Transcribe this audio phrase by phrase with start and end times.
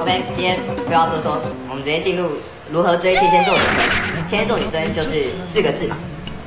[0.00, 1.38] OK，今天不要多说，
[1.68, 2.26] 我们直接进入
[2.72, 4.28] 如何追天蝎座女生。
[4.30, 5.96] 天蝎座女生就是四个字嘛，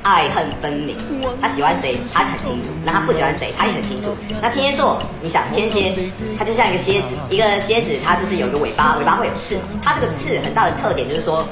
[0.02, 0.96] 爱恨分明。
[1.40, 4.08] 她喜欢谁，她很清楚；那她不喜欢谁，她也很清楚。
[4.42, 5.94] 那天蝎座，你想天蝎，
[6.36, 9.56] 它就像一个蝎子，一个蝎子，它就是有一个尾巴，尾巴会有刺。
[9.80, 11.46] 它这个刺很大的特点就是说，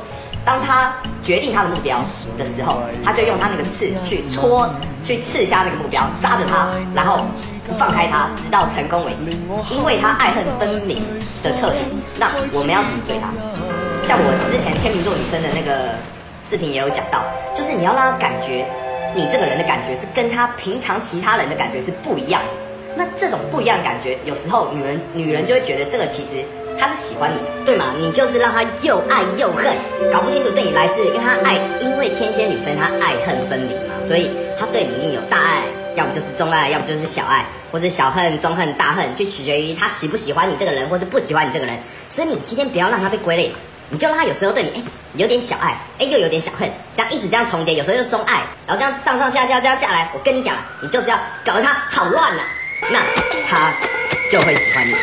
[0.45, 1.99] 当他决定他的目标
[2.37, 4.69] 的时候，他就用他那个刺去戳。
[5.05, 7.27] 去刺瞎那个目标，扎着他，然后
[7.67, 9.37] 不放开他，直到成功为止。
[9.75, 11.03] 因为他爱恨分明
[11.43, 11.83] 的特点，
[12.21, 13.27] 那我们要怎么追他？
[14.07, 15.99] 像我之前天秤座女生的那个
[16.49, 18.65] 视频也有讲到，就是你要让他感觉，
[19.17, 22.49] 你这个人的感觉是跟他平常其他人的感觉是不一样的。
[22.95, 26.47] 那这种不一样的感觉，有时候女人女人就会觉得这个其实
[26.79, 27.95] 他是喜欢你，对吗？
[27.99, 29.65] 你就是让他又爱又恨，
[30.13, 34.31] 搞不清楚对你来是因为他爱，因为天蝎女生她爱恨分明嘛，所以。
[34.61, 35.63] 他对你一定有大爱，
[35.97, 41.77] 要不就是中爱，要不就是小爱，或者小恨、中恨、大恨，就取决于他喜不喜欢你这个人，或是不喜欢你这个人。
[42.11, 43.51] 所以你今天不要让他被归类，
[43.89, 44.83] 你就让他有时候对你哎
[45.15, 52.43] 有点小爱，哎又有点小恨，这样一直这样重叠，有时候又中爱，然后这样上上下下这样下来，我跟你讲，你就是要搞得他好乱了，
[52.93, 53.01] 那
[53.49, 53.73] 他
[54.31, 54.95] 就会喜欢你，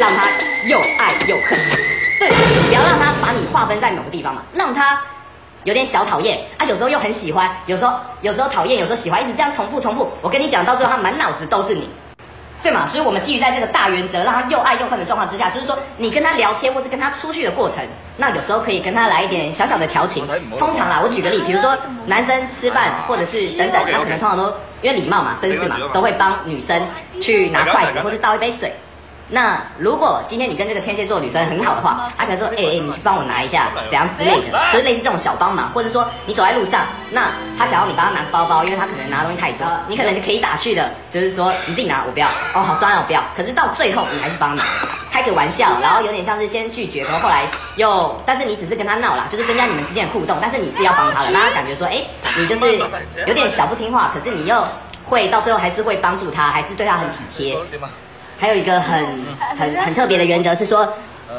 [0.00, 0.26] 让他
[0.66, 1.58] 又爱又恨。
[2.18, 2.28] 对，
[2.66, 4.98] 不要让他把你划分在某个地方嘛，让他。
[5.64, 7.92] 有点小讨厌啊，有时候又很喜欢，有时候
[8.22, 10.10] 有时候讨厌，有时候喜欢，一直这样重复重复。
[10.22, 11.90] 我跟你讲，到最后他满脑子都是你，
[12.62, 12.86] 对嘛？
[12.86, 20.26] 所以我们基于在这个大原则，让他又爱又恨的状况之下，就是说你跟他聊天或是跟他出去的过程，那有时候可以跟他来一点小小的调情。
[20.56, 21.76] 通常啦，我举个例，比如说
[22.06, 26.82] 男生吃饭或者是等等，他可能通常都因为礼貌嘛、绅士嘛，都会帮女生
[27.20, 28.72] 去拿筷子或者倒一杯水。
[29.32, 43.22] 那如果今天你跟这个天蝎座女生很好的话，她可能说，哎、欸、哎、欸，你去帮我拿一下，怎样之类的，就是类似这种小帮忙，或者说你走在路上，那她想要你帮她拿包包，因为她可能拿东西太多，你可能就可以打趣的，就是说你自己拿，我不要，哦好酸哦，我不要。
[43.36, 44.64] 可是到最后你还是帮拿，
[45.12, 47.44] 开个玩笑，然后有点像是先拒绝，然后后来
[47.76, 52.78] 又，但是你只是跟她闹啦，就是增加你们之间的互动，但是你是要帮她的，让她感觉说，哎、欸，你就是
[53.28, 54.66] 有点小不听话，可是你又
[55.04, 57.56] 会到最后还是会帮助她，还是对她很体贴。
[58.40, 59.04] 还有一个很
[59.54, 60.88] 很很特别的原则是说，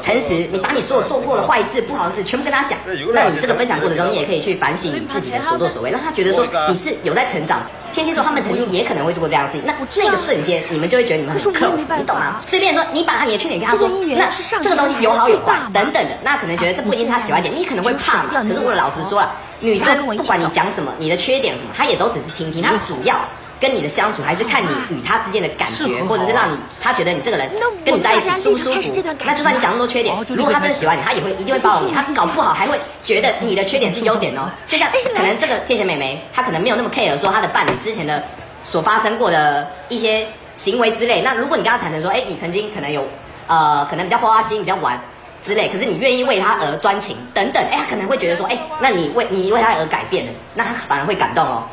[0.00, 0.46] 诚实。
[0.52, 2.78] 你把你所有做过的坏事、不好的事全部跟他讲。
[3.12, 7.62] 那你这个分享过程中，你也可以去反省你自己的所作所为，让他觉得说你是有在成长。
[7.92, 12.40] 天蝎座他们曾经也可能会做过这样的事情，那那个瞬间你们就会觉得你们很 close，你懂吗？
[12.46, 14.28] 随便说，你把他你的缺点跟他说，那
[14.60, 18.30] 这个东西有好有坏等等的，那可能觉得这不一定是他喜欢点，你可能会怕嘛。
[18.32, 23.16] 可是我老实说了，女生不管你讲什么，你的缺点什么，她也都只是听听，她主要。
[23.62, 27.48] 跟你的相处，还是看你与他之间的感觉，或者是让你他觉得你这个人
[27.84, 29.04] 跟你在一起舒不舒服。
[29.24, 31.94] 那就算你讲那么多缺点，如果他真的喜欢你，他也会一定会包容你。
[31.94, 34.50] 他搞不好还会觉得你的缺点是优点哦。
[34.66, 38.22] 就像可能这个天蝎妹妹，她可能没有那么 care 说她的伴侣之前的
[38.64, 41.22] 所发生过的一些行为之类。
[41.22, 43.06] 那如果你跟他坦诚说，哎，你曾经可能有
[43.46, 44.98] 呃，可能比较花心、比较玩
[45.44, 51.64] 之类，可是你愿意为他而专情等等，哎，他可能会觉得说，哎，那你为你为他而改变了，那他反而会感动哦。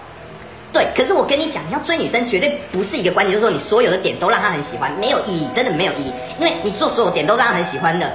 [0.71, 6.13] 对，可是我跟你讲，你要追女生绝对不是一个关键，就是说你所有的点都让她很喜欢，没有意义，真的没有意义。
[6.39, 8.11] 因为你做所有点都让她很喜欢的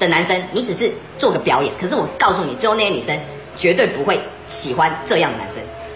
[0.00, 1.72] 的男生，你只是做个表演。
[1.80, 3.16] 可是我告诉你，最后那些女生
[3.56, 5.51] 绝对不会喜欢这样的男生，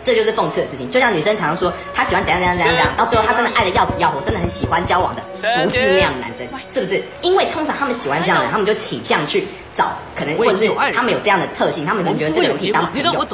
[0.06, 0.88] 这就是讽刺的事情。
[0.88, 5.22] 就像女生常常说，她喜欢怎样怎样怎样怎样，到最后她真的爱的要死要活，真的很喜欢交往的，
[5.64, 7.02] 不是那样的男生，是不是？
[7.22, 13.26] 因为通常他们喜欢这样的人，他们就倾向去找可能，或者是他们有这样的特性，他们可能觉得这个人可以当朋友。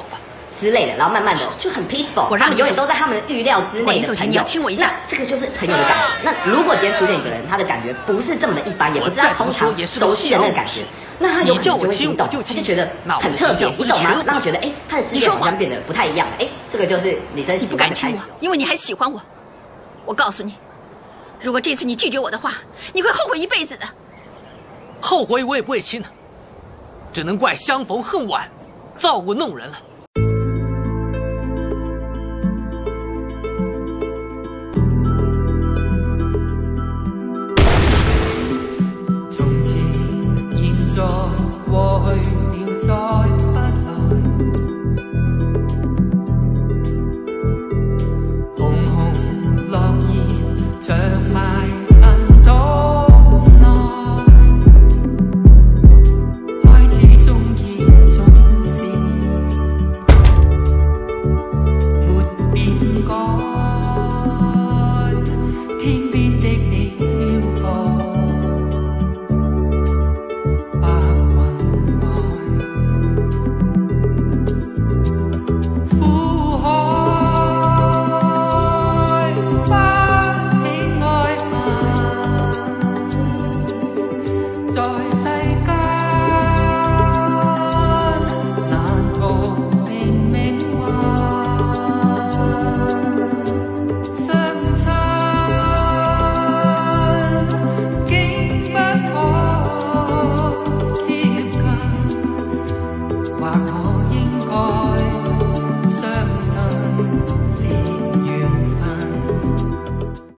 [0.63, 4.43] 之类的，然后慢慢的就很 peaceful，他们永远都在他们的预料之内的朋友。
[4.45, 6.05] 亲我一下，这个就是朋友的感觉。
[6.23, 10.85] 那如果今天出现一个人，他的感觉不是这么的一般，也不是他通常熟悉的那个感觉，
[11.19, 12.89] 那他有可能就会心动，他就觉得
[13.21, 14.23] 很特别，你懂吗？
[14.25, 16.29] 让他觉得哎，他的世界好像变得不太一样。
[16.39, 17.67] 哎，这个就是女生喜欢的。
[17.67, 19.21] 你不敢亲我，因为你还喜欢我。
[20.05, 20.55] 我告诉你，
[21.41, 22.55] 如果这次你拒绝我的话，
[22.93, 23.87] 你会后悔一辈子的。
[25.01, 26.09] 后悔我也不会亲的，
[27.13, 28.49] 只能怪相逢恨晚，
[28.97, 29.77] 造物弄人了。